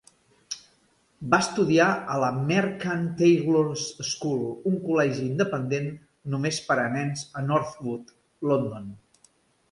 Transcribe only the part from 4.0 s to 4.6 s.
School,